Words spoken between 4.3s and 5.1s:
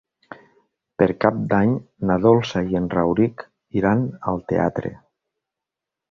al teatre.